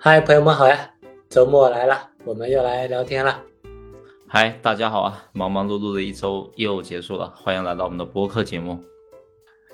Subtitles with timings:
[0.00, 0.90] 嗨，朋友们好呀！
[1.28, 3.42] 周末来了，我们又来聊天了。
[4.26, 5.28] 嗨，大家好啊！
[5.32, 8.78] 忙忙碌碌的一周又结束了，欢迎来到我们的播客节目。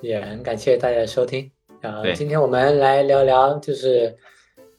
[0.00, 1.48] 也很感谢大家的收听。
[1.80, 4.16] 然后对今天我们来聊聊，就是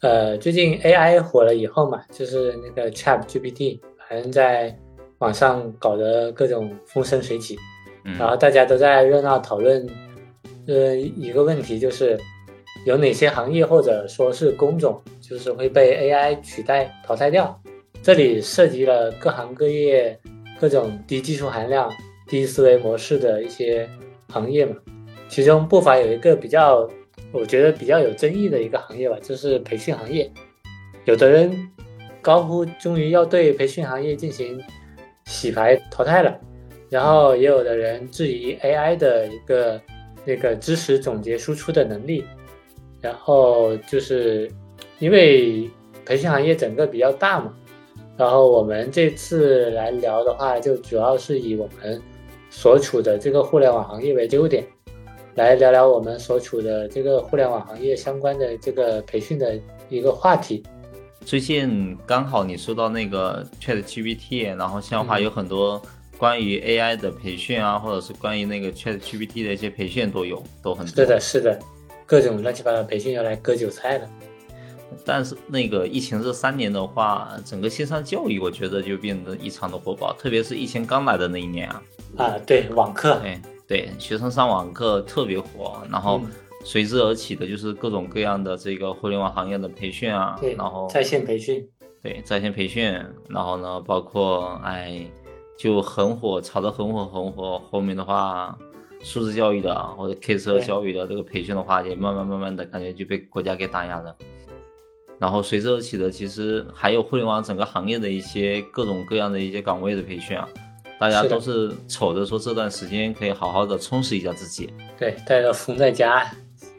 [0.01, 3.79] 呃，最近 AI 火了以后嘛，就是那个 Chat GPT，
[4.09, 4.77] 反正在
[5.19, 7.57] 网上搞得各种风生水起，
[8.03, 9.87] 嗯然后大家都在热闹讨论，
[10.67, 12.17] 呃，一个问题就是
[12.85, 17.59] 有哪些行业或者说是工种，就是会被 AI 取代淘汰掉。
[18.03, 20.19] 这里涉及了各行各业、
[20.59, 21.91] 各种低技术含量、
[22.27, 23.89] 低思维模式的一些
[24.31, 24.75] 行业嘛。
[25.27, 26.87] 其中不乏有一个比较，
[27.31, 30.31] 我觉得比较有争议的一个行业吧，就是培训行业。
[31.05, 31.67] 有的人
[32.21, 34.61] 高呼终于要对培训行业进行
[35.25, 36.39] 洗牌淘汰了，
[36.89, 39.81] 然后也有的人质疑 AI 的一个
[40.23, 42.23] 那个知识总结输出的能力，
[43.01, 44.49] 然后就是
[44.99, 45.69] 因为
[46.05, 47.53] 培训行业整个比较大嘛，
[48.15, 52.01] 然后我们这次来聊的话，就主要是以我们
[52.49, 54.63] 所处的这个互联网行业为优点，
[55.33, 60.63] 来聊聊我们所处的这个互联网行业相关的这个培训的一个话题。
[61.25, 65.23] 最近刚好你说到那个 Chat GPT，然后现在的话嗯。
[65.23, 65.81] 有很多
[66.19, 71.03] 关于 AI 的培训啊，或者是关于那个 Chat GPT 的一些培训都有，都很多。
[71.03, 71.59] 是的，是的，
[72.05, 74.07] 各种乱七八糟培训要来割韭菜的。
[75.03, 81.81] 但是那个疫情这三年的话，整个线上教育我觉得就变得异常的火爆，特别是疫情刚来的那一年啊，
[82.17, 86.31] 啊，对，网课，对对，学生上网课特别火，然后嗯
[86.65, 91.63] 随之而起的就是各种各样的这个互联网行业的培训啊，对，然后在线培训，
[92.01, 92.91] 对在线培训，
[93.29, 95.05] 然后呢，包括哎，
[95.55, 97.59] 就很火，炒得很火很火。
[97.69, 98.57] 后面的话，
[99.03, 104.15] 素质教育的或者 K 十二教育的这个培训的话，也慢慢慢慢的感觉就被国家给打压了。
[105.19, 110.49] 然后随之而起的，其实还有互联网整个行业的一些各种各样的一些岗位的培训啊，
[110.99, 114.73] 大家都是瞅着说这段时间可以好好的充实一下自己。
[114.97, 116.25] 对，大家都封在家，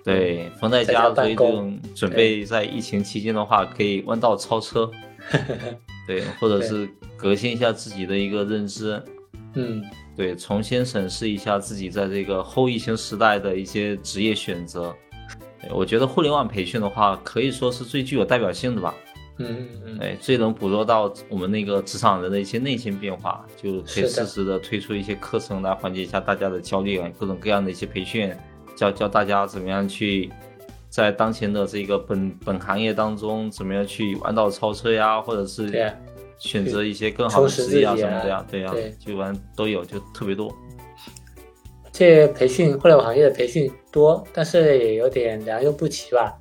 [0.06, 4.88] 对，封在在家家，所以这种准备在疫情期间的话，可以弯道超车，
[6.06, 9.02] 对，或者是革新一下自己的一个认知，
[9.54, 9.82] 嗯，
[10.16, 14.94] 对，重新审视一下自己在这个后疫情时代的一些职业选择。
[15.70, 18.94] 我觉得互联网培训的话，可以说是最具有代表性的吧，
[19.38, 28.32] 嗯嗯嗯，哎，最能捕捉到我们那个职场人的一些内心变化，就可以适时的推出一些课程来缓解一下大家的焦虑啊，各种各样的一些培训，
[28.76, 30.30] 教教大家怎么样去
[30.88, 35.90] 在当前的这个本本行业当中，怎么样去弯道超车呀，或者是对
[36.38, 40.54] 选择一些更好的职业啊啊什么的呀，对呀对，就完都有，就特别多。
[41.90, 46.32] 这培训互联网行业的培训多，但是也有点良莠不齐吧。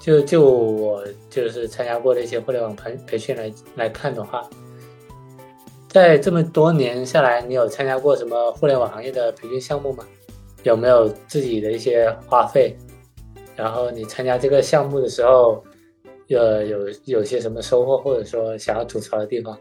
[0.00, 4.48] 就就我就是参加过的一些互联网培培训来来看的话，
[5.88, 10.04] 在这么多年下来，你有参加过什么互联网行业的培训项目吗？
[10.62, 12.76] 有没有自己的一些花费？
[13.54, 15.62] 然后你参加这个项目的时候，
[16.30, 19.58] 呃，有有些什么收获，或者说想要吐槽的地方？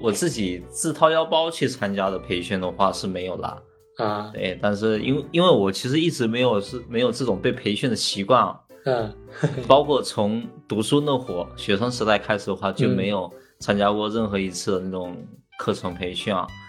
[0.00, 3.62] 我自己自掏腰包去参加的培训的话是没有啦，
[3.98, 9.12] 啊，对，但是因为因为我其实一直没有是没有这种被培训的习惯啊，嗯
[9.66, 15.16] 包括从读书那会儿学生时代开始的话，就嗯没有参加过任何一次的那种
[15.58, 16.46] 课程培训啊。
[16.48, 16.67] 嗯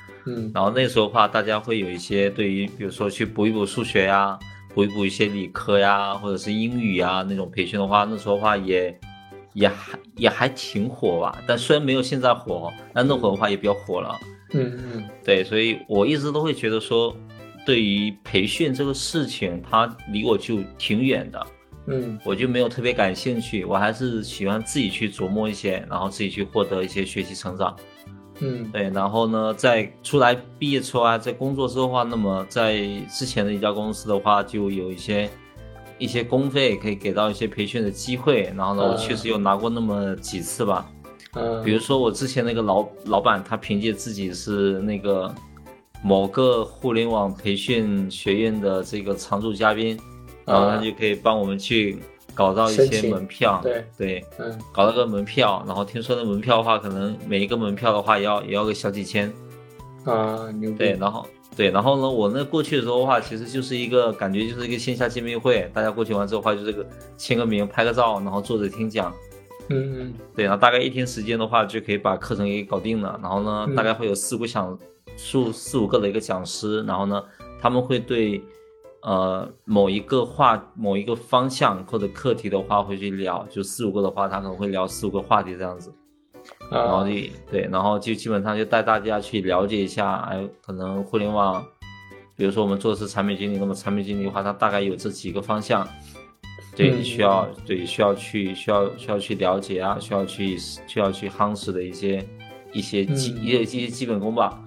[0.54, 4.38] 然后那时候的话，大家会有一些对于比如说去补一补数学呀，
[4.74, 9.00] 补一补一些理科呀，或者是英语呀那种培训的话，那时候的话也
[9.54, 11.42] 也还也还挺火吧。
[11.48, 14.16] 但虽然没有现在火，但那会儿的话也比较火了。
[14.54, 17.16] 嗯嗯对，所以我一直都会觉得说，
[17.66, 21.48] 对于培训这个事情，它离我就挺远的。
[21.92, 27.76] 嗯我就没有特别感兴趣，我还是喜欢自己去琢磨一些，然后自己去获得一些学习成长。
[28.40, 28.70] 嗯。
[28.72, 35.30] 对，然后呢，在出来毕业出来在工作之后的话，那么在之前的一家公司的话，就有一些
[35.98, 40.90] 一些公费可以给到一些培训的机会，然后呢，我确实有拿过那么几次吧。
[41.34, 45.32] 嗯，比如说我之前那个老老板，他凭借自己是那个
[46.02, 50.00] 某个互联网培训学院的这个常驻嘉宾，
[50.46, 52.00] 然后他啊就可以帮我们去
[52.40, 53.86] 搞到一些门票，对。
[53.98, 54.58] 对，嗯。
[54.72, 59.30] 搞到个门票，然后听说那门票的话，可能每一个门票的话也要也要个小几千，
[60.06, 61.28] 啊牛逼，对，然后
[61.58, 66.88] 对，然后呢，我那过去的时候的话，其实就是一个感觉就是一个线下见面会，大家过去完之后的话，就这个
[67.18, 69.14] 签个名、拍个照，然后坐着听讲。
[69.68, 70.14] 嗯嗯。
[70.34, 73.20] 对，然后大概一天时间的话，就可以把课程给搞定了。
[73.22, 73.76] 然后呢，嗯。
[73.76, 74.80] 大概会有四五讲
[75.18, 77.22] 数四五个的一个讲师，然后呢，
[77.62, 78.42] 他们会对
[79.02, 85.94] 呃某一个话某一个方向或者课题的话会去聊，就四五个的话，他可能会聊四五个话题这样子。
[86.72, 87.14] 然后啊就
[87.52, 91.64] 对，然后就基本上就带大家去了解一下，哎，可能互联网，
[92.36, 95.88] 比如说我们做的是产品经理，那么产品经理的话，他大概有这几个方向，
[96.76, 102.26] 对，需要对需要去需要需要去了解啊，需要去需要去夯实的一些
[102.72, 104.64] 一些基嗯一些一些基本功吧。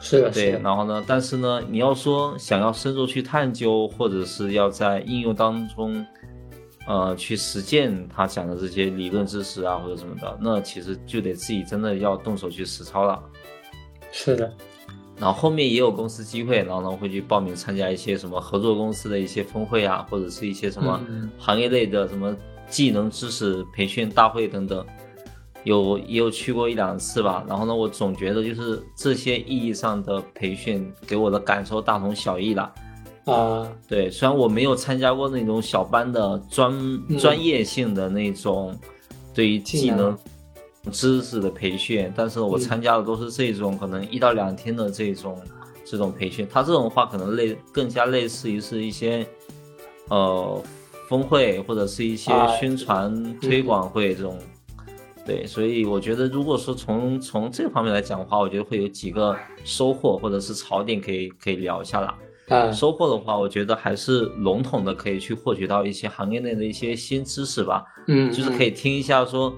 [0.00, 6.06] 是的，对然后呢，但是呢，你要说想要深入去探究，或者是要在应用当中，
[6.86, 13.20] 呃，去实践他讲的这些理论知识啊，或者什么的，那其实就得自己真的要动手去实操了。
[14.12, 14.50] 是的，
[15.18, 22.34] 然后后面也有公司机会，然后呢会去报名参加一些什么合作公司的一些峰会啊，或者是一些什么嗯行业类的什么
[22.68, 24.86] 技能知识培训大会等等，
[25.64, 27.44] 有也有去过一两次吧。
[27.48, 32.72] 然后呢，我总觉得就是这些意义上的培训给我的感受大同小异了。
[33.26, 36.72] 啊，对，虽然我没有参加过那种小班的专、
[37.18, 38.74] 专业性的那种
[39.34, 40.18] 对于技技能能
[40.90, 45.38] 知识的培训，但是我嗯参加的都是这种可能一到两天的这种
[45.84, 46.48] 这种培训。
[46.50, 49.26] 他这种话可能类更加类似于是一些
[50.08, 50.62] 呃
[51.06, 54.38] 峰会或者是一些啊宣传推广会这种。
[55.28, 62.18] 对，所以我觉得，如果说从从这方面来讲的话，我觉得会有几个收获或者是槽点可以可以聊一下啦。
[62.48, 69.52] 嗯，收获的话，我觉得还是笼统的可以去获取到一些行业内的一些新知识吧，嗯，就是可以听一下说，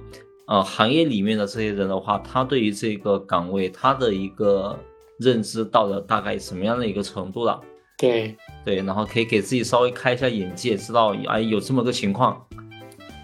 [0.48, 4.76] 呃，行业里面的这些人的话，他对于这个岗位他的一个
[5.20, 7.60] 认知到了大概什么样的一个程度了，
[7.96, 12.44] 对，对，然后可以给自己稍微开一下眼界，知道哎有这么个情况，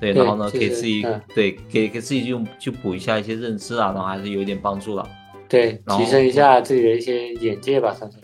[0.01, 5.09] 对，然后呢，就是给自己嗯对给给自己就就补一下一些认知啊，然后还是有一点帮助了。
[5.49, 8.19] 对，提升一下自己的一些眼界吧，算是。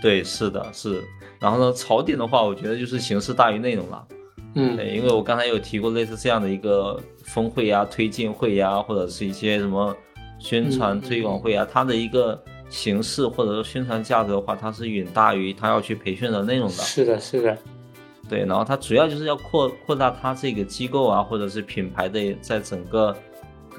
[0.00, 1.02] 对，是的，是。
[1.38, 4.06] 然后呢，槽点的话，我觉得就是形式大于内容了。
[4.54, 9.96] 嗯，对，因为我刚才有提过类似这样的一个峰会呀、推荐会呀，或者是一些什么
[10.38, 16.74] 宣传嗯推广会啊，它的一个形式或者说宣传价值的话，它是远大于它要去培训的内容的。
[16.74, 17.56] 是的，是的，
[18.32, 23.14] 对，然后它主要就是要扩扩大它这个机构啊，或者是品牌的在整个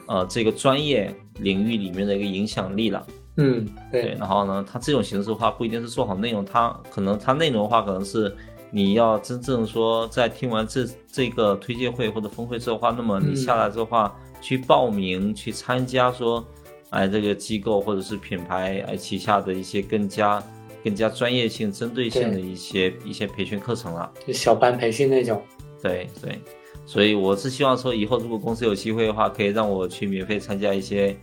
[0.08, 3.04] 呃这个专业领域里面的一个影响力了。
[3.38, 8.32] 嗯，对，对，然后呢，它这种形式的话，不一定是做好内容，它可能它内容的话，可能是
[8.70, 16.46] 你要真正说在听完这这个推介会或者峰会之后的话，那么你嗯下来之后的话，去报名去参加说，
[16.92, 20.44] 哎，这个机构或者是品牌哎旗下的一些更加
[20.84, 24.12] 更加专业性、针对性的一些一些培训课程了。
[24.26, 25.42] 就小班培训那种。
[25.82, 26.40] 对对，
[26.86, 31.16] 所以我是希望说，以后如果公司有机会的话，可以让我去免费参加一些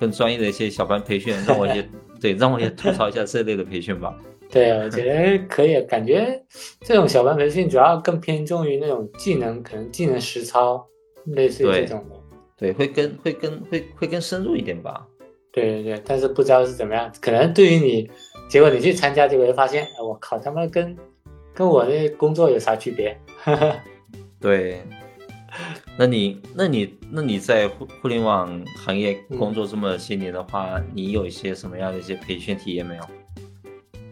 [0.00, 1.88] 更专业的一些小班培训，让我也
[2.20, 4.16] 对让我也吐槽一下这类的培训吧。
[4.50, 6.42] 对，我觉得可以，感觉
[6.80, 10.86] 这种小班培训主要更偏重于那种技能，可能技能实操，
[11.26, 12.16] 类似于这种的。
[12.56, 15.06] 对，会更会更会会更深入一点吧。
[15.52, 18.10] 对对对，但是不知道是怎么样，可能对于你，
[18.48, 20.96] 结果你去参加，结果会发现，哎，我靠，他妈跟
[21.54, 23.16] 跟我的工作有啥区别？
[24.40, 24.82] 对，
[25.98, 33.02] 那你那你那你在互互联网行业工作这么些年的话，你有一些什么样的一些培训体验没有？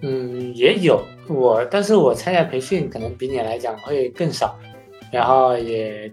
[0.02, 4.58] 嗯，也有我，但是我参加培训可能比你来讲会更少，
[5.10, 6.12] 然后也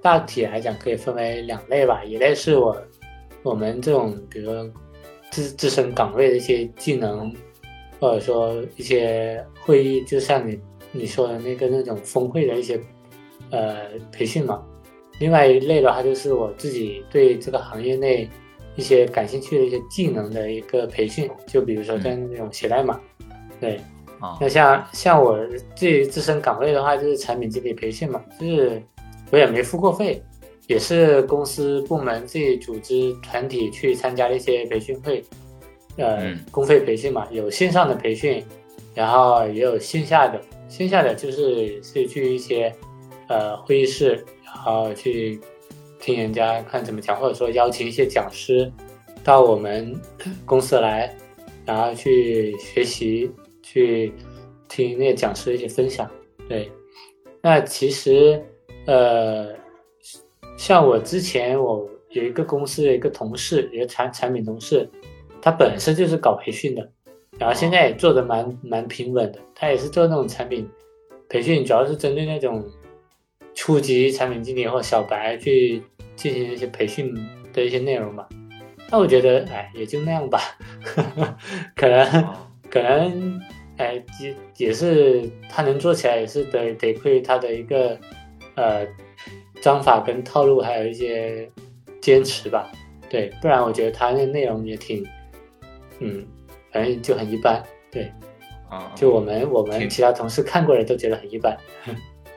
[0.00, 2.76] 大体来讲可以分为两类吧，一类是我
[3.42, 4.70] 我们这种比如说
[5.30, 7.34] 自自身岗位的一些技能，
[8.00, 10.58] 或者说一些会议，就像你
[10.92, 12.80] 你说的那个那种峰会的一些
[13.50, 14.62] 呃培训嘛。
[15.20, 18.28] 另外一类的话，就是我自己对这个行业内
[18.74, 23.00] 一些感兴趣的一些技能的一个培训，就比如说在那种写代码，
[23.60, 23.76] 对，
[24.18, 25.38] 啊那像像我
[25.76, 28.82] 自己自身岗位的话，就是产品经理培训嘛，就是
[29.30, 30.20] 我也没付过费，
[30.66, 35.22] 也是公司部门自己组织团体去参加一些培训会，
[35.96, 38.44] 呃，嗯公费培训嘛，有线上的培训，
[38.94, 42.74] 然后也有线下的，线下的就是是去一些
[43.28, 45.40] 呃会议室，然后去
[46.00, 48.70] 听人家看怎么讲，或者说邀请一些讲师
[49.22, 49.94] 到我们
[50.44, 51.14] 公司来，
[51.64, 53.30] 然后去学习，
[53.62, 54.12] 去
[54.68, 56.10] 听那些讲师的一些分享。
[56.48, 56.70] 对，
[57.40, 58.42] 那其实
[58.86, 59.54] 呃，
[60.58, 64.86] 像我之前我有一个公司的一个同事，一个产产品同事，
[65.44, 66.90] 他本身就是搞培训的，
[67.38, 69.38] 然后现在也做的蛮蛮平稳的。
[69.54, 70.66] 他也是做那种产品
[71.28, 72.64] 培训，主要是针对那种
[73.54, 75.82] 初级产品经理或小白去
[76.16, 77.14] 进行一些培训
[77.52, 78.26] 的一些内容嘛。
[78.90, 80.40] 那我觉得，哎，也就那样吧，
[81.76, 82.26] 可能
[82.70, 83.38] 可能，
[83.76, 87.98] 哎，也也是他能做起来，也是得得亏他的一个
[88.54, 88.86] 呃
[89.60, 91.46] 章法跟套路，还有一些
[92.00, 92.72] 坚持吧。
[93.10, 95.04] 对，不然我觉得他那内容也挺，
[96.00, 96.26] 嗯，
[96.72, 97.62] 反正就很一般。
[97.90, 98.12] 对，
[98.68, 101.56] 啊，就我们我们其他同事看过的都觉得很一般。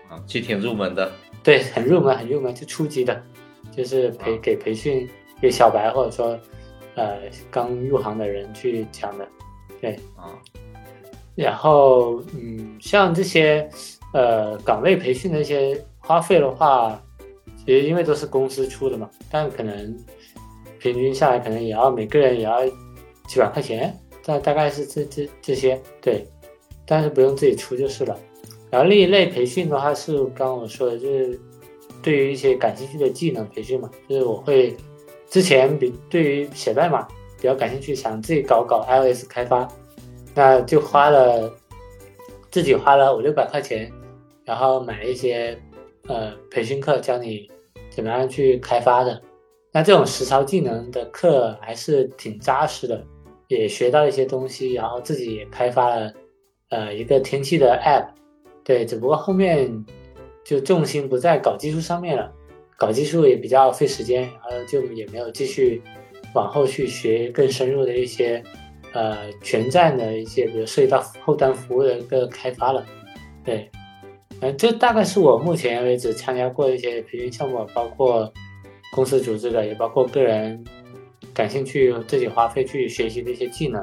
[0.09, 1.11] 啊，就挺入门的。
[1.43, 3.23] 对，很入门，很入门，就初级的，
[3.71, 5.07] 就是培给培训
[5.41, 6.39] 给小白或者说
[6.95, 9.27] 呃刚入行的人去讲的。
[9.81, 10.37] 对，啊，
[11.35, 13.69] 然后嗯，像这些
[14.13, 17.01] 呃岗位培训的一些花费的话，
[17.65, 19.97] 其实因为都是公司出的嘛，但可能。
[20.79, 22.59] 平均下来可能也要每个人也要
[23.27, 26.25] 几百块钱，大大概是这这这些对，
[26.85, 28.17] 但是不用自己出就是了。
[28.71, 31.39] 然后另一类培训的话是刚刚我说的，就是
[32.01, 34.75] 对于一些感兴趣的技能培训嘛，就是我会
[35.29, 37.07] 之前比对于写代码
[37.37, 39.67] 比较感兴趣，想自己搞搞 iOS 开发，
[40.33, 41.53] 那就花了
[42.49, 43.91] 自己花了五六百块钱，
[44.43, 45.57] 然后买了一些
[46.07, 47.49] 呃培训课，教你
[47.89, 49.21] 怎么样去开发的。
[49.71, 53.05] 那这种实操技能的课还是挺扎实的，
[53.47, 56.13] 也学到一些东西，然后自己也开发了，
[56.69, 58.07] 呃，一个天气的 app，
[58.63, 59.85] 对，只不过后面
[60.43, 62.31] 就重心不在搞技术上面了，
[62.75, 65.81] 搞技术也比较费时间，然后就也没有继续
[66.33, 68.43] 往后去学更深入的一些，
[68.93, 72.85] 呃，全站的一些，比如涉及到后端服务的一个开发了，
[73.45, 73.69] 对，
[74.41, 78.31] 嗯，这大概是我目前为止参加过一些培训项目，包括。
[78.93, 80.63] 公司组织的，也包括个人
[81.37, 83.79] 感兴趣自己花费去学习的一些技能。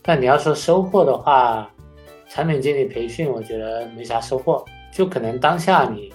[0.00, 1.70] 但你要说收获的话，
[2.30, 6.10] 产品经理培训我觉得没啥收获，就可能当下你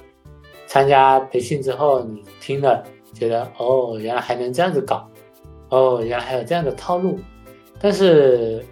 [0.65, 2.83] 参加培训之后，你听了
[3.13, 5.07] 觉得哦，原来还能这样子搞，
[5.69, 7.19] 哦，原来还有这样的套路。
[7.79, 8.65] 但是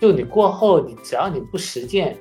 [0.00, 2.16] 就你过后，你只要你不实践，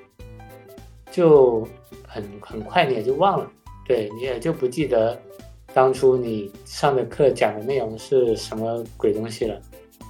[1.09, 1.65] 就
[2.05, 3.49] 很很快你也就忘了，
[3.87, 5.17] 对你也就不记得。
[5.73, 9.59] 当初你上的课讲的内容是什么鬼东西了？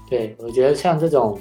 [0.10, 1.39] 对我觉得像这种，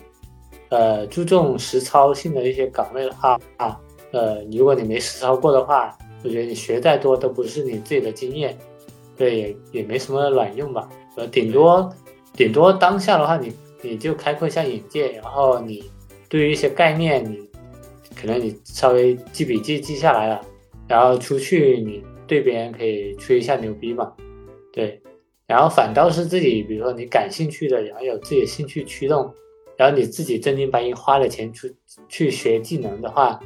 [0.69, 8.59] 呃，注重实操性的一些岗位的话啊，呃，如果你没实操过的话，我觉得你学再多都不是你自己的经验，
[9.17, 10.89] 对，也也没什么卵用吧。
[11.17, 11.89] 呃，顶多
[12.35, 15.91] 顶多当下的话，你你就开阔一下眼界，然后你
[16.29, 17.49] 对于一些概念，你
[18.15, 20.43] 可能你稍微记笔记记下来了，
[20.89, 22.03] 然后出去你。
[22.29, 24.13] 对别人可以吹一下牛逼嘛，
[24.71, 25.01] 对，
[25.47, 29.33] 然后反倒是自己，比如说你感兴趣的，然后有自己的兴趣驱动，
[29.79, 31.75] 然后你自己正经八经花了钱去
[32.07, 33.41] 去学技能的话，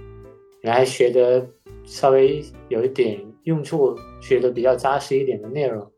[0.64, 1.48] 你还学的
[1.84, 5.88] 稍微有一点用处，学的比较扎实一点的内容，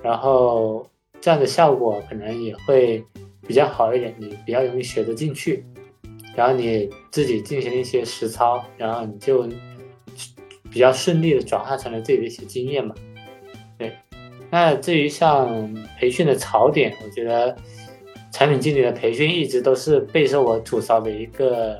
[0.00, 0.88] 然后
[1.20, 3.04] 这样的效果可能也会
[3.46, 5.64] 比较好一点，你比较容易学得进去，
[6.36, 9.48] 然后你自己进行一些实操，然后你就。
[10.72, 12.94] 比较顺利的转化成了自己的一些经验嘛，
[13.76, 13.92] 对。
[14.50, 17.54] 那至于像培训的槽点，我觉得
[18.30, 21.78] 产品经理的培训一直都是备受我吐槽的一个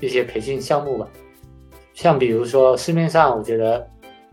[0.00, 1.08] 一些培训项目吧。
[1.94, 3.88] 像比如说市面上，我觉得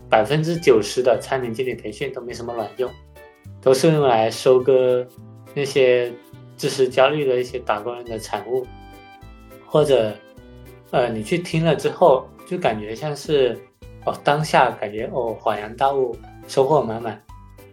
[0.07, 2.89] 百分之九十的产品经理培训都没什么卵用，
[3.61, 5.07] 都是用来收割
[5.55, 6.11] 那些
[6.57, 8.65] 知识焦虑的一些打工人的产物，
[9.65, 10.13] 或者
[10.91, 13.57] 呃你去听了之后就感觉像是。
[14.23, 16.15] 当下感觉哦恍然大悟，
[16.47, 17.21] 收获满满。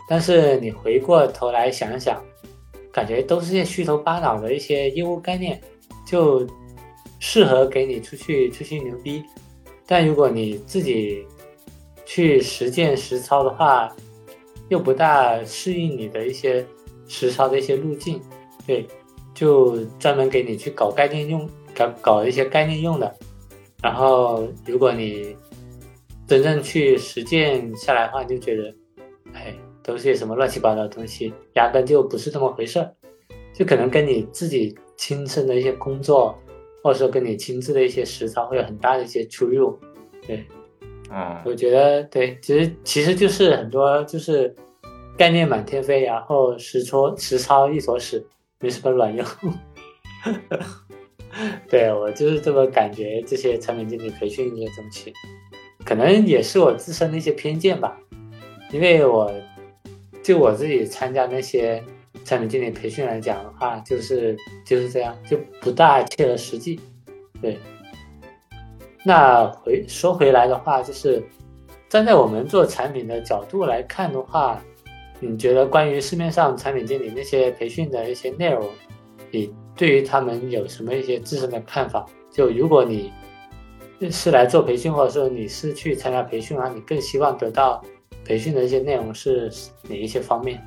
[0.09, 2.23] 但是你回过头来想想，
[2.93, 5.61] 感觉都是些虚头巴脑的一些业务概念，
[6.07, 6.47] 就
[7.19, 9.25] 适合给你出去吹吹牛逼。
[9.85, 11.27] 但如果你自己
[12.05, 13.95] 去实践实操的话，
[14.69, 16.65] 又不大适应你的一些
[17.09, 18.21] 实操的一些路径。
[18.67, 18.87] 对，
[19.35, 23.13] 就专门给你去搞概念用，搞搞一些概念用的。
[23.83, 25.37] 然后如果你
[26.27, 28.75] 真正去实践下来的话，就觉得，
[29.33, 32.93] 哎，都是些什么乱七八糟的东西，压根就不是这么回事儿，
[33.55, 36.37] 就可能跟你自己亲身的一些工作，
[36.83, 39.79] 或者说跟你亲自的一些实操会有很大的一些出入。
[40.27, 40.45] 对，
[41.11, 44.53] 嗯，我觉得对，其实其实就是很多就是
[45.17, 48.27] 概念满天飞，然后实操实操一坨屎，
[48.59, 49.25] 没什么卵用。
[51.69, 55.13] 对我就是这么感觉，这些产品经理培训这些东西。
[55.87, 57.97] 可能也是我自身的一些偏见吧，
[58.73, 59.33] 因为我
[60.21, 61.81] 就我自己参加那些
[62.25, 66.81] 产品经理培训来讲的话，就是就是这样，就不大切合实际。
[67.41, 67.57] 对，
[69.05, 71.23] 那回说回来的话，就是
[71.89, 74.61] 站在我们做产品的角度来看的话，
[75.21, 78.69] 你觉得关于市面上产品经理那些培训的一些内容，
[79.31, 82.05] 你对于他们有什么一些自身的看法？
[82.33, 83.13] 就如果你
[84.11, 87.83] 是来做培训，或者说你是去参加培训啊，你更希望得到
[88.25, 89.51] 培训的一些内容是
[89.89, 90.63] 哪一些方面？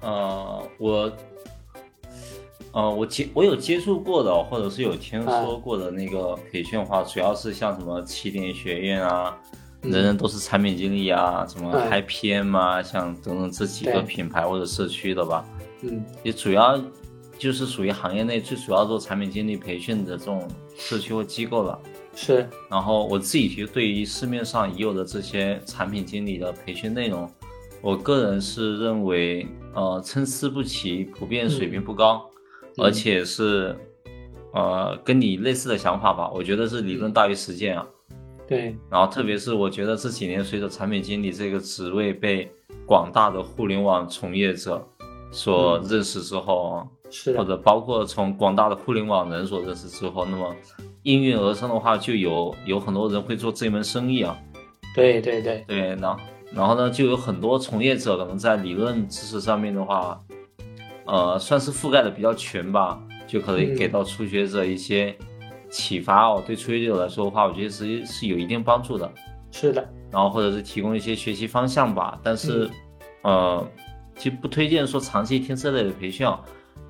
[0.00, 1.12] 呃，我，
[2.72, 9.38] 呃，我接我有接触过的，或者是有听说过的那个培训的话，主要是像什么起点学院啊，
[9.82, 15.44] 人人都是产品经理啊，什么 IPM 啊，像等等这几个品牌或者社区的吧。
[15.82, 16.80] 嗯，也主要
[17.38, 21.78] 就是属于行业内最主要做产品经理培训的这种社区或机构了。
[22.26, 22.48] 是。
[22.70, 27.30] 然后我自己其实对于市面上已有的这些产品经理的培训内容，
[27.80, 29.46] 我个人是认为。
[29.72, 32.28] 呃，参差不齐，普遍水平不高，
[32.76, 33.72] 而且是，
[34.52, 36.28] 呃，跟你类似的想法吧。
[36.34, 37.86] 我觉得是理论大于实践啊。
[38.48, 38.76] 对。
[38.90, 42.50] 然后，特别是我觉得这几年随着产品经理这个职位被
[42.84, 44.84] 广大的互联网从业者
[45.30, 50.54] 所认识之后，是或者包括从广大的互联网人所认识之后，那么
[51.02, 54.38] 应运而生的话，就有有很多人会做这门生意啊。
[54.94, 56.20] 对对对对，然后。
[56.52, 60.18] 然后呢，就有很多从业者可能在理论知识上面的话，
[61.06, 65.16] 呃，算是覆盖的比较全吧，就可以给到初学者一些
[65.70, 66.42] 启发哦。
[66.44, 69.08] 对初学者来说的话，我觉得是是有一定帮助的。
[69.52, 69.88] 是的。
[70.10, 72.68] 然后或者是提供一些学习方向吧，但是，
[73.22, 73.64] 呃，
[74.16, 76.26] 就不推荐说长期听这类的培训，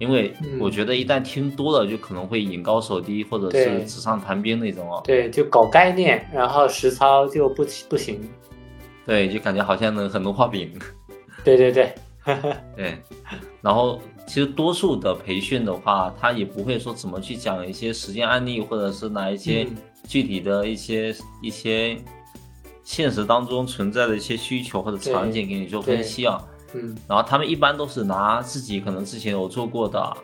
[0.00, 5.00] 因为我觉得一旦听多了，就可能会引高手低，或者是纸上谈兵那种哦。
[5.04, 8.18] 对，就搞概念，然后实操就不不行。
[9.06, 10.72] 对，就感觉好像能很多画饼。
[11.44, 11.94] 对 对对，
[12.74, 12.96] 对。
[13.60, 19.66] 然后其实多数的培训的话，他也不会说怎么去讲一些实践案例，或者是拿一些
[20.08, 21.98] 具体的一些一些
[22.82, 26.42] 现实当中存在的一些需求或者场景给你做分析啊。
[26.74, 26.96] 嗯。
[27.08, 30.16] 然后他们一般都是拿自己可能之前有做过的，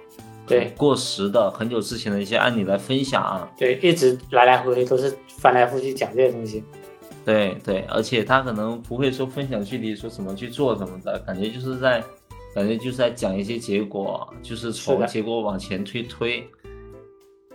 [0.47, 3.49] 对过时的很久之前的一些案例来分享。
[3.59, 6.63] 对，一直来来回回都是翻来覆去讲这些东西。
[7.25, 12.01] 对对，而且他可能不会说分享具体说怎么去做什么的，感觉就是在，
[12.55, 16.49] 感觉就是在讲一些结果，就是从结果往前推推。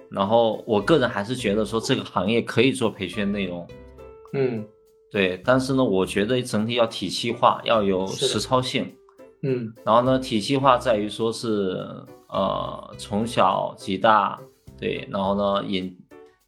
[0.10, 3.66] 然后我个人还是觉得说这个行业可以做培训内容，
[4.34, 4.62] 嗯，
[5.12, 8.92] 对，但是呢，我觉得整体要体系化，要有实操性，
[9.44, 11.86] 嗯，然后呢，体系化在于说是
[12.30, 14.40] 呃从小及大，
[14.80, 15.96] 对，然后呢眼。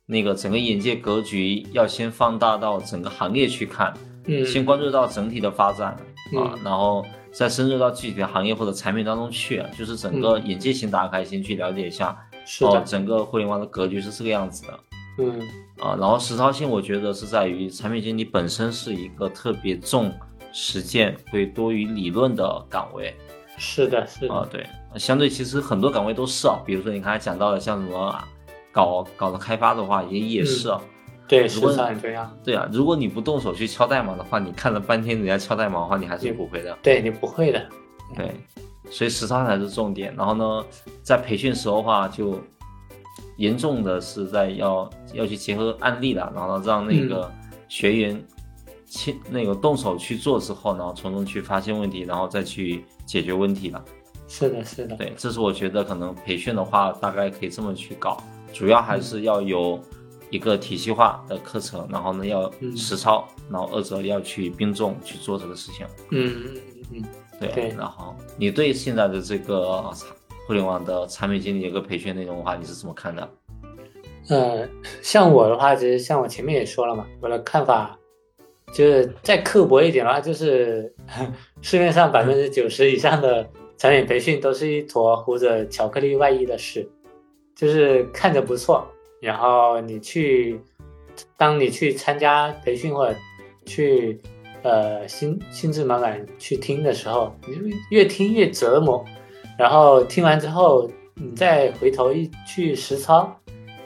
[0.05, 3.93] 那个整个眼界格局要先放大到整个行业去看，
[4.25, 5.95] 嗯，先关注到整体的发展
[6.37, 12.15] 啊，然后再深入到具体的行业或者产品当中去，就是整个眼界先打开，先去了解一下，
[12.59, 14.77] 哦，整个互联网的格局是这个样子的，
[15.17, 15.39] 嗯，
[15.79, 20.13] 啊，然后实操性我觉得是在于产品经理本身是一个特别重
[20.51, 23.15] 实践会多于理论的岗位，
[23.57, 28.15] 是的，是的，啊，对，相对其实很多岗位都是啊，比如说你刚才讲到的像什么。
[28.75, 30.81] 搞搞的开发的话也也是啊，
[31.27, 32.35] 对，是这样。
[32.43, 36.75] 对啊，如果你不动手去敲代码的话，你看了半天人家敲代码的话，你还是不会的。
[36.81, 37.63] 对你不会的。
[38.15, 38.33] 对，
[38.89, 40.11] 所以实操才是重点。
[40.15, 40.65] 然后呢，
[41.03, 42.41] 在培训时候的话，就
[43.43, 47.29] 严重的是在要要去结合案例了，然后让那个
[47.67, 48.23] 学员
[48.85, 53.83] 亲那个动手去做之后，然后从中去发现问题，然后再去解决问题了。
[54.29, 54.95] 是的，是的。
[54.95, 58.17] 对，这是我觉得可能培训的话，大概可以这么去搞。
[58.53, 59.77] 主要还是要有
[60.29, 65.85] 一个体系化的课程，然后呢要实操，然后二者要去并重去做这个事情。
[66.11, 66.61] 嗯嗯
[66.93, 67.03] 嗯，
[67.39, 67.75] 对。
[67.77, 69.91] 然后你对现在的这个
[70.45, 73.29] 互联网的产品经理一个培训内容的话，你是怎么看的？
[74.29, 74.67] 呃，
[75.01, 77.97] 像我的话，其实像我前面也说了嘛，我的看法
[78.73, 80.93] 就是再刻薄一点的话，就是
[81.61, 86.89] 市面上百分之九十以上的产品培训都是一坨糊着巧克力外衣的事。
[87.55, 88.83] 就是看着不错，
[89.21, 90.59] 然后你去，
[91.37, 93.15] 当你去参加培训或者
[93.63, 94.19] 去，
[94.63, 99.05] 呃，心兴致满满去听的时候，你就越听越折磨，
[99.57, 103.33] 然后听完之后，你再回头一去实操，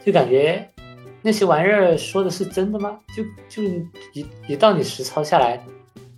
[0.06, 0.67] 就感觉
[1.21, 2.99] 那些玩意儿说的是真的吗？
[3.15, 3.69] 就就
[4.13, 5.58] 一一到你实操下来，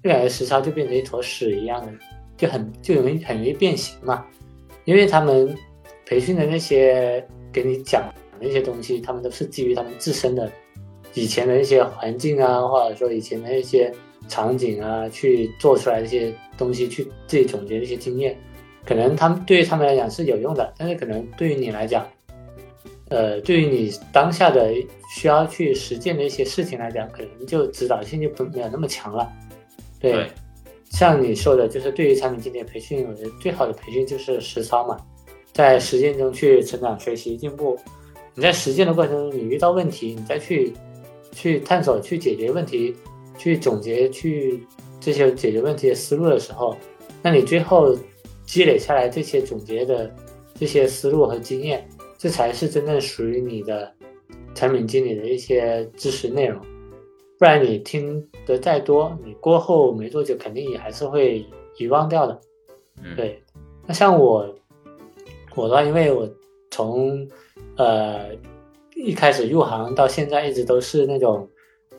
[0.04, 1.92] 就感觉实操就变成一坨屎一样的，
[2.38, 4.26] 就很就容易很容易变形嘛，
[4.86, 5.56] 因为他们
[6.06, 7.26] 培训的那些。
[7.52, 8.04] 给你讲
[8.40, 10.52] 那些东西，他们都是基于他们自身的
[11.16, 13.92] 以前的一些环境啊，或者说以前的一些
[14.28, 18.38] 场景啊，去做出来一些东西，去自己总结一些经验。
[18.90, 22.04] 可能他们对于他们来讲是有用的，但是可能对于你来讲，
[23.10, 24.74] 呃，对于你当下的
[25.16, 29.32] 需要去实践的一些事情来讲，可能就指导性就不没有那么强了。
[30.00, 30.28] 对，
[30.90, 34.98] 像你说的，就是对于产品经理培训，我觉得最好的培训就是实操嘛，
[35.54, 37.78] 在实践中去成长、学习、进步。
[38.34, 40.74] 你在实践的过程中，你遇到问题，你再去
[41.32, 42.96] 去探索、去解决问题、
[43.38, 44.66] 去总结、去
[45.00, 46.76] 这些解决问题的思路的时候，
[47.22, 47.96] 那你最后
[48.50, 50.12] 积累下来这些总结的
[50.56, 53.94] 这些思路和经验，这才是真正属于你的
[54.56, 56.60] 产品经理的一些知识内容。
[57.38, 61.46] 不然你听得再多，你过后没多久肯定也还是会
[61.78, 62.42] 遗忘掉的。
[63.04, 63.40] 嗯，对，
[63.86, 64.56] 那像我，
[65.56, 66.28] 我的话，因为我
[66.72, 67.30] 从
[67.78, 68.32] 呃
[68.96, 71.48] 一开始入行到现在，一直都是那种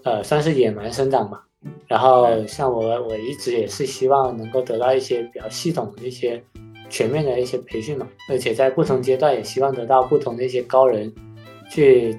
[0.02, 1.42] 呃算是野蛮生长嘛。
[1.86, 6.42] 然后像我，我一直也是希望能够得到一些比较系统的一些
[6.88, 11.12] 全面的一些培训嘛，而且在不同阶段也希望得到不同的一些高人
[11.70, 12.18] 去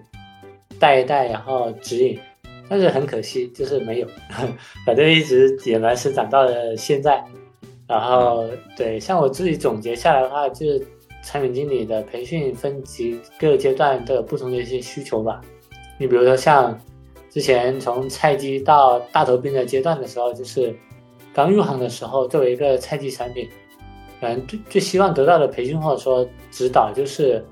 [0.80, 2.20] 带一带，然后指引。
[2.70, 4.08] 但是很可惜，就是没有，
[4.86, 7.22] 反正一直野蛮生长到了现在。
[7.86, 10.88] 然后对，像我自己总结下来的话，就是
[11.22, 15.42] 产品经理的培训分级各个阶段都有不同的一些需求吧。
[15.98, 16.80] 你比如说像
[17.32, 20.76] 之前从菜鸡到大头兵的阶段的时候，就是
[21.34, 23.50] 刚入行的时候，作为一个菜鸡产品，
[24.20, 27.44] 嗯，最最希望得到的培训或者说指导，就是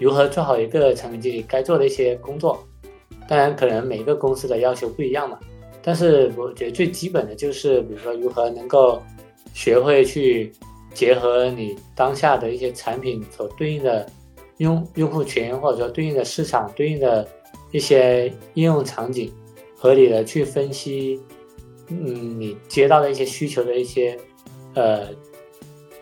[0.00, 2.58] 如何做好一个产品经理该做的一些工作。
[3.28, 5.38] 当然，可能每个公司的要求不一样嘛，
[5.80, 9.00] 但是我觉得最基本的就是，比如说如何能够
[9.54, 10.52] 学会去
[10.92, 14.04] 结合你当下的一些产品所对应的
[14.58, 17.26] 用用户群，或者说对应的市场、对应的
[17.74, 19.30] 一些应用场景，
[19.76, 21.20] 合理的去分析，
[21.88, 24.16] 嗯，你接到的一些需求的一些
[24.74, 25.08] 呃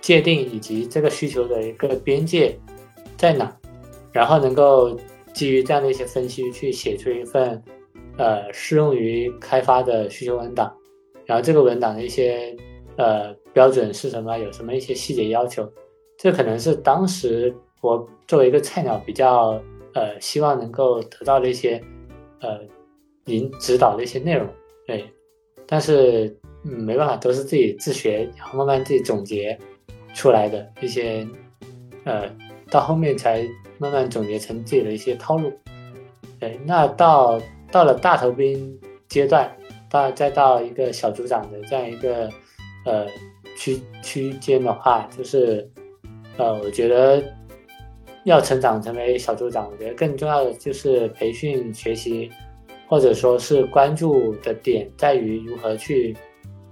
[0.01, 2.57] 界定，以及这个需求的一个边界
[3.17, 3.57] 在哪，
[4.13, 4.95] 然后能够。
[5.35, 7.63] 基于这样的一些分析，去写出一份，
[8.19, 10.71] 呃，适用于开发的需求文档，
[11.25, 12.55] 然后这个文档的一些
[12.97, 14.37] 呃标准是什么？
[14.37, 15.67] 有什么一些细节要求？
[16.19, 19.59] 这可能是当时我作为一个菜鸟比较
[19.95, 21.83] 呃希望能够得到的一些
[22.41, 22.61] 呃
[23.25, 24.49] 您指导的一些内容，
[24.87, 25.05] 对，
[25.67, 29.59] 但是嗯没办法，都是自己自学，然后慢慢自己总结
[30.15, 31.27] 出来的一些，
[32.05, 32.31] 呃，
[32.71, 33.47] 到后面才。
[33.79, 35.53] 慢慢总结成自己的一些套路，
[36.39, 37.41] 对，那到
[37.73, 38.79] 到了大头兵
[39.09, 39.51] 阶段，
[39.91, 42.31] 到再到一个小组长的这样一个
[42.87, 43.09] 呃
[43.57, 45.69] 区区间的话，就是
[46.37, 47.21] 呃，我觉得
[48.25, 52.31] 要成长成为小组长，我觉得更重要的就是培训学习，
[52.89, 56.17] 或者说是关注的点在于如何去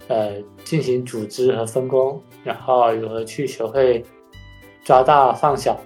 [0.08, 0.34] 呃
[0.64, 4.04] 进行组织和分工，然后如何去学会
[4.84, 5.78] 抓大放小。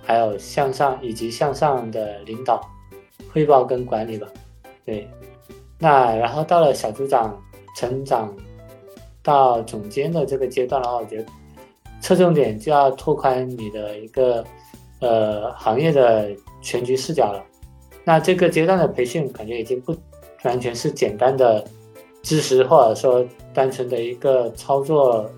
[0.00, 2.66] 还有向上以及向上的领导
[3.30, 4.26] 汇报跟管理吧，
[4.82, 5.06] 对，
[5.78, 7.38] 那然后到了小组长
[7.76, 8.34] 成长
[9.22, 11.26] 到总监的这个阶段的话，我觉得
[12.00, 14.42] 侧重点就要拓宽你的一个
[15.00, 16.30] 呃行业的
[16.60, 17.44] 全局视角了。
[18.04, 19.94] 那这个阶段的培训感觉已经不
[20.44, 21.64] 完全是简单的
[22.22, 25.30] 知识或者说单纯的一个操作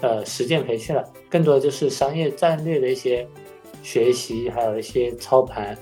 [0.00, 3.26] 呃实践培训了，更多的就是商业战略的一些。
[3.80, 5.78] 学习还有一些操盘，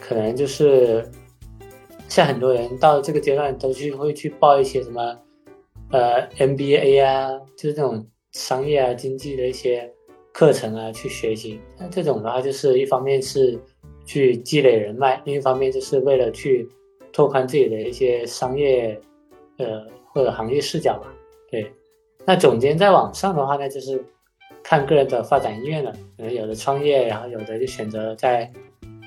[0.00, 1.04] 可能就是
[2.08, 5.18] 像很多人到这个阶段都去会去报一些什么
[5.90, 9.92] 呃 MBA 啊，就是这种商业啊经济的一些
[10.32, 11.60] 课程啊去学习。
[11.78, 13.58] 那这种的话，就是一方面是
[14.04, 16.68] 去积累人脉，另一方面就是为了去
[17.12, 19.00] 拓宽自己的一些商业
[19.58, 21.12] 呃或者行业视角吧。
[21.50, 21.70] 对，
[22.24, 24.04] 那总监在网上的话呢，就是。
[24.64, 28.48] 看个人的发展意愿了，可能有的创业，然后有的就选择在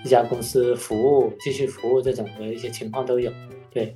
[0.04, 3.32] 一家公司服务，继续服务这种的一些情况都有。
[3.72, 3.96] 对，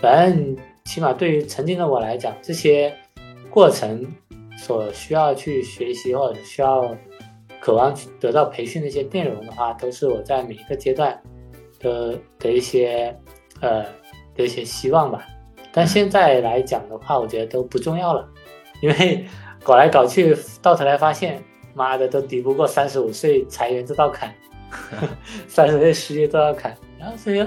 [0.00, 2.90] 反正起码对于曾经的我来讲，这些
[3.50, 4.02] 过程
[4.58, 6.94] 所需要去学习或者需要
[7.60, 11.18] 渴望得到培训的一些内容的话，都是我在每一个阶段
[11.80, 13.16] 的的一些
[13.62, 13.84] 呃
[14.34, 15.26] 的一些希望吧。
[15.72, 18.28] 但现在来讲的话，我觉得都不重要了，
[18.82, 19.24] 因为。
[19.64, 21.42] 搞来搞去，到头来发现，
[21.74, 24.32] 妈的都抵不过三十五岁裁员这道坎，
[25.48, 26.74] 三十岁失业这道坎。
[26.98, 27.44] 然后所以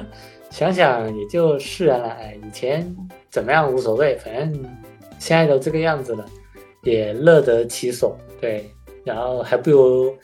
[0.52, 2.10] 想想也就释然了。
[2.10, 2.96] 哎，以前
[3.30, 4.54] 怎么样无所谓，反正
[5.18, 6.24] 现在都这个样子了，
[6.84, 8.18] 也乐得其所。
[8.40, 8.70] 对，
[9.04, 10.16] 然后还不如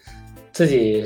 [0.52, 1.06] 自己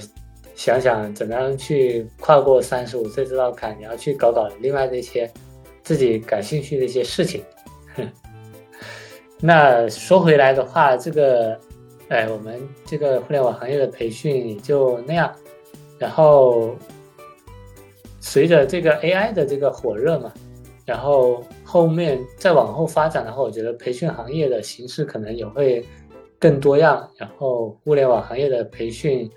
[0.56, 5.30] 想想怎么样去跨过三十五岁这道坎，然后去搞搞另外的一些
[5.84, 7.44] 自己感兴趣的一些事情。
[9.42, 11.60] 那说回来的话，这个，
[12.10, 15.34] 哎，我们这个互联网行业的培训也就那样。
[15.98, 16.76] 然后，
[18.20, 20.32] 随着这个 AI 的这个火热嘛，
[20.86, 25.86] 然后后面再往后发展的话，我觉得培训行业的形式可能也会
[26.40, 29.30] 更多样，然后互联网行业的培训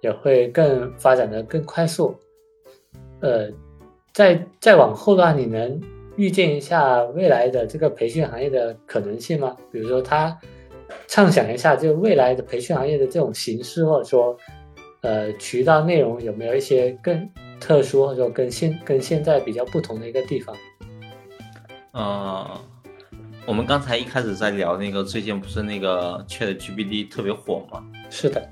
[0.00, 2.14] 也会更发展的更快速。
[3.20, 3.48] 呃，
[4.12, 5.80] 再再往后的话，你能
[6.16, 9.56] 预见一下未来的这个培训行业的可能性吗？
[9.70, 10.36] 比如说，他
[11.06, 14.36] 畅想一下，就未来的培训行业的这种形式，或者说，
[15.02, 17.28] 呃，渠道内容有没有一些更
[17.60, 20.56] 特殊，或者说跟现跟现在比较不同的一个地方？
[21.98, 22.48] 呃，
[23.44, 27.84] 我们刚才一开始在聊那个，最近不是那个 Chat GPT 特别火吗？
[28.08, 28.48] 是的。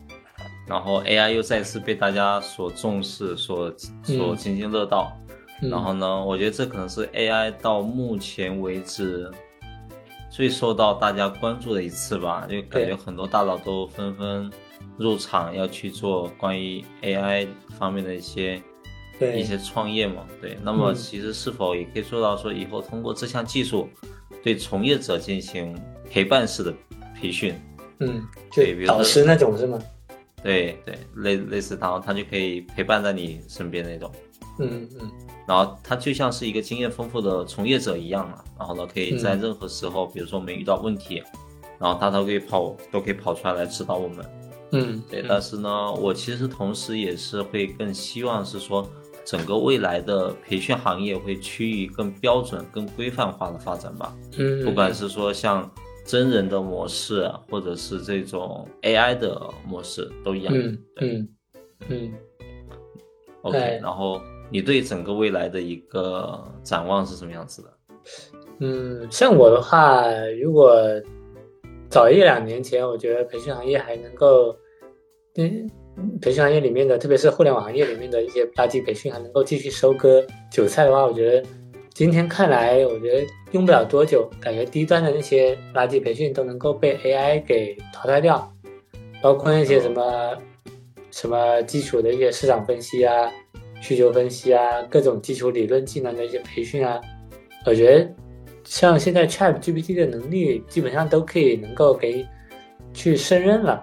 [0.67, 5.17] 然后 AI 又再次被大家所重视，所所津津乐道。
[5.63, 9.31] 然后呢，我觉得这可能是 AI 到目前为止
[10.29, 12.49] 最受到大家关注的一次吧。
[12.51, 14.51] 就感觉很多大佬都纷纷
[14.99, 17.47] 入场，要去做关于 AI
[17.79, 18.61] 方面的一些
[19.21, 20.27] 一些创业嘛。
[20.41, 23.89] 对，那么其实是否也可以做到说，以后通过这项技术
[24.43, 25.77] 对从业者进行
[26.11, 26.75] 陪伴式的
[27.15, 27.55] 培训？
[28.01, 29.79] 嗯，对，比如导师那种是吗？
[30.43, 34.13] 对对，类类似他，他就可以陪伴在你身边那种，
[34.59, 35.11] 嗯嗯，
[35.49, 41.23] 然后他就像是一个经验丰富的从业者一样嘛，然后呢，可以在任何时候，比如说我们遇到问题，
[41.81, 44.27] 然后他都可以跑，都可以跑出来来指导我们，
[44.73, 45.25] 嗯，对。
[45.27, 48.89] 但是呢，我其实同时也是会更希望是说，
[49.27, 55.71] 整个未来的培训行业会趋于更标准、更规范化的发展吧，嗯，不管是说像。
[56.09, 60.55] 真人的模式，或者是这种 AI 的模式都一样。
[60.57, 61.29] 嗯嗯
[61.89, 62.13] 嗯。
[63.43, 67.79] OK，然后你对整个未来的一个展望是什么样子的？
[68.61, 70.05] 嗯，像我的话，
[70.41, 70.81] 如果
[71.91, 74.57] 早一两年前，我觉得培训行业还能够，
[75.35, 75.69] 嗯，
[76.21, 81.49] 培训行业里面的，特别是互联网行业里面的一些垃圾培训，还能够继续收割韭菜的话，我觉得。
[81.95, 88.53] 今天看来，我觉得用不了多久，感觉低端的那些垃圾培训都能够被 AI 给淘汰掉，
[89.23, 90.37] 包括那些什么
[91.11, 93.33] 什么基础的一些市场分析啊、
[93.81, 97.01] 需求分析啊、各种基础理论技能的一些培训啊，
[97.65, 98.07] 我觉得
[98.65, 102.27] 像现在 ChatGPT 的能力基本上都可以能够给
[102.93, 103.83] 去胜任了。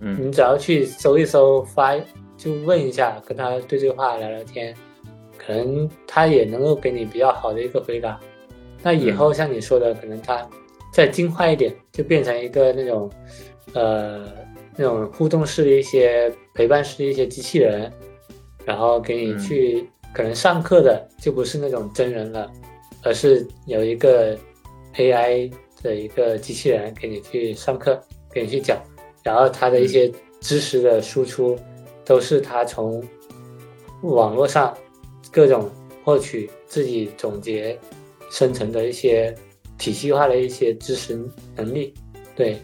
[0.00, 1.96] 嗯，你只要去搜一搜，发
[2.36, 4.74] 就问一下，跟他对对话聊聊天。
[5.36, 8.20] 可能他也能够给你比较好的一个回答，
[8.82, 10.46] 那以后像你说的，可能他
[10.92, 13.10] 再进化一点，就变成一个那种，
[13.72, 14.26] 呃，
[14.76, 17.90] 那种互动式的一些陪伴式的一些机器人，
[18.66, 22.50] 然后给你去可能上课的就不是那种真人了，
[23.02, 24.36] 而是有一个
[24.96, 25.50] AI
[25.82, 27.98] 的一个机器人给你去上课，
[28.30, 28.76] 给你去讲，
[29.28, 30.10] 然后他的一些
[30.40, 31.58] 知识的输出
[32.04, 33.02] 都是他从
[34.02, 34.76] 网络上。
[35.30, 35.70] 各种
[36.02, 37.78] 获取自己总结
[38.30, 39.32] 生成的一些
[39.76, 41.14] 体系化的一些知识
[41.54, 41.92] 能力，
[42.34, 42.56] 对，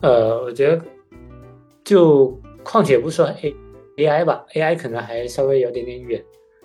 [0.00, 0.80] 呃，我觉得
[1.84, 2.28] 就
[2.64, 3.54] 况且不说 A
[3.98, 6.24] A I 吧，A I 可能还稍微有点点远。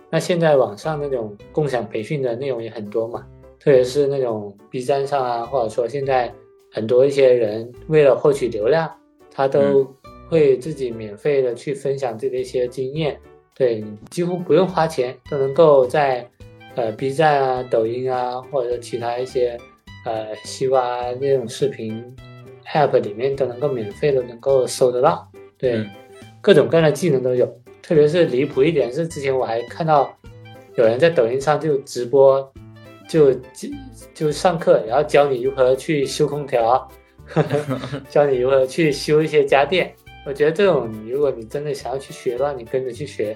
[0.10, 3.28] 那现在网上那种共享培训的内容也很多嘛，
[3.60, 6.34] 特别是那种 B 站上啊，或者说现在
[6.74, 8.92] 很多一些人为了获取流量，
[9.30, 9.88] 他都
[10.28, 13.20] 会自己免费的去分享自己的一些经验。
[13.56, 16.28] 对，几乎不用花钱都能够在，
[16.74, 19.56] 呃，B 站啊、抖音啊，或者其他一些，
[20.08, 22.04] 呃，西瓜那种视频
[22.74, 25.30] App 里面都能够免费的能够搜得到。
[25.60, 25.86] 对，
[26.42, 27.48] 各种各样的技能都有。
[27.84, 30.12] 特别是离谱一点是，之前我还看到
[30.76, 32.52] 有人在抖音上就直播，
[33.08, 33.70] 就就
[34.14, 36.88] 就上课，然后教你如何去修空调，
[38.10, 39.94] 教你如何去修一些家电。
[40.26, 43.36] 我觉得这种，如果你真的想要去学的话，你跟着去学，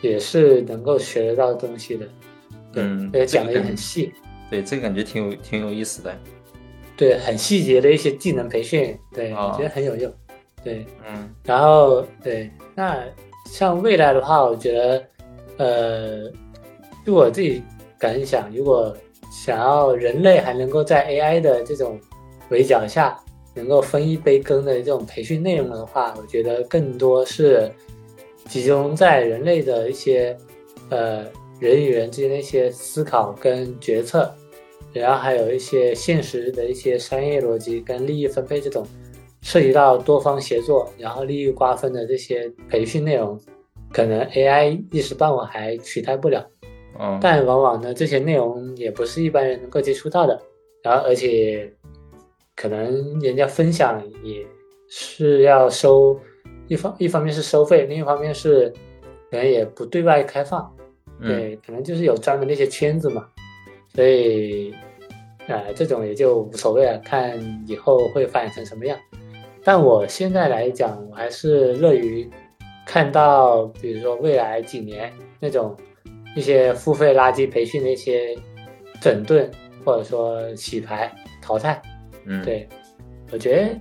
[0.00, 2.08] 也是能够学得到东西的。
[2.74, 4.12] 嗯，而且讲的也很细。
[4.50, 6.14] 对，这个感觉挺有挺有意思的。
[6.96, 10.10] 对，很细节的一些技能培训，对我觉得很有用。
[10.64, 11.34] 对，嗯。
[11.44, 13.02] 然后，对，那
[13.50, 15.04] 像未来的话，我觉得，
[15.58, 16.30] 呃，
[17.04, 17.62] 就我自己
[18.02, 18.92] 感想，如果
[19.30, 22.00] 想要人类还能够在 AI 的这种
[22.50, 23.16] 围剿下。
[23.54, 27.70] 能够分一杯羹的这种培训内容的话，我觉得更多是
[28.48, 30.34] 集中在人类的一些
[30.88, 31.26] 呃
[31.60, 34.34] 人与人之间的一些思考跟决策，
[34.94, 38.86] 然后还有一些现实的一些商业逻辑跟利益分配这种
[39.42, 43.38] 涉及到多方协作，然后利益瓜分的这些培训内容，
[43.92, 46.42] 可能 AI 一时半会还取代不了。
[46.98, 50.40] 嗯，但往往呢，这些内容也不是一般人能够接触到的，
[50.82, 51.72] 然后而且。
[52.54, 54.46] 可能人家分享也
[54.86, 56.20] 是要收，
[56.68, 58.68] 一方一方面是收费，另一方面是
[59.30, 60.70] 可能也不对外开放，
[61.20, 63.26] 对，可能就是有专门的一些圈子嘛，
[63.94, 64.72] 所以，
[65.48, 68.96] 呃，这种也就无所谓了，看以后会发展成什么样。
[69.64, 72.30] 但我现在来讲，我还是乐于
[72.86, 75.74] 看到，比如说未来几年那种
[76.34, 78.36] 一些付费垃圾培训的一些
[79.00, 79.50] 整顿，
[79.84, 81.80] 或者说洗牌淘汰。
[82.24, 82.68] 嗯，对，
[83.32, 83.80] 我觉得，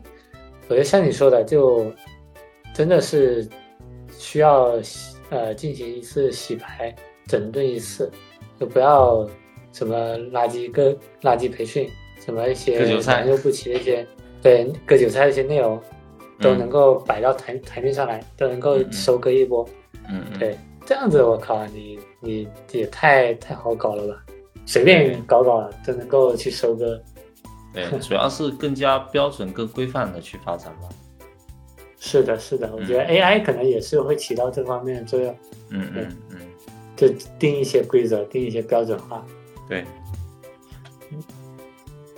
[0.68, 1.92] 我觉得像你说的，就
[2.74, 3.48] 真的是
[4.18, 4.80] 需要
[5.30, 6.96] 呃进行一次洗牌
[7.28, 8.12] 整顿一次，
[8.60, 9.28] 就不要
[9.72, 14.06] 什么垃圾割垃圾培训，什么一些割韭菜良莠不齐的一些。
[14.44, 15.80] 对割韭菜的一些内容
[16.40, 19.64] 都能够摆到台台面上来，都能够收割一波。
[20.10, 20.58] 嗯嗯，对，
[20.92, 24.26] 这样子我靠，你你也太太好搞了吧？
[24.66, 27.02] 随便搞搞都能够去收割。
[27.74, 30.90] 对，主要是更加标准、更规范的去发展吧。
[31.98, 35.34] 是的，是的，我觉得 AI 可能也是会起到这方面的作用。
[35.70, 36.38] 嗯嗯嗯，
[36.98, 37.08] 就
[37.40, 39.26] 定一些规则，定一些标准化。
[39.70, 39.86] 对。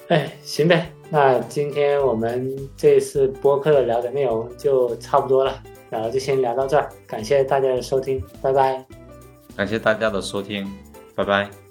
[0.08, 5.62] 哎，行呗，那今天我们这次播客聊的内容就差不多了，
[5.94, 8.84] 然后就先聊到这儿，感谢大家的收听，拜拜。
[9.56, 10.68] 感谢大家的收听，
[11.14, 11.63] 拜拜。